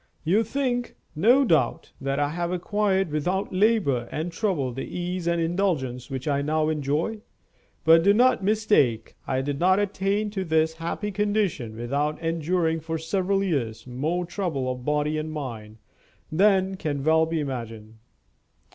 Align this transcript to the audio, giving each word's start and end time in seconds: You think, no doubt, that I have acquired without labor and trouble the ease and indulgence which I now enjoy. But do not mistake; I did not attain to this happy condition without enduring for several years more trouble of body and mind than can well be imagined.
You 0.23 0.43
think, 0.43 0.95
no 1.15 1.45
doubt, 1.45 1.91
that 2.01 2.17
I 2.19 2.29
have 2.29 2.51
acquired 2.51 3.11
without 3.11 3.53
labor 3.53 4.09
and 4.11 4.31
trouble 4.31 4.73
the 4.73 4.81
ease 4.81 5.27
and 5.27 5.39
indulgence 5.39 6.09
which 6.09 6.27
I 6.27 6.41
now 6.41 6.69
enjoy. 6.69 7.21
But 7.85 8.01
do 8.01 8.11
not 8.11 8.43
mistake; 8.43 9.13
I 9.27 9.41
did 9.41 9.59
not 9.59 9.77
attain 9.77 10.31
to 10.31 10.43
this 10.43 10.73
happy 10.77 11.11
condition 11.11 11.75
without 11.77 12.19
enduring 12.19 12.79
for 12.79 12.97
several 12.97 13.43
years 13.43 13.85
more 13.85 14.25
trouble 14.25 14.71
of 14.71 14.83
body 14.83 15.19
and 15.19 15.31
mind 15.31 15.77
than 16.31 16.77
can 16.77 17.03
well 17.03 17.27
be 17.27 17.39
imagined. 17.39 17.99